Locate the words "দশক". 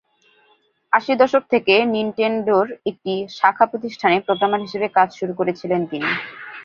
1.21-1.43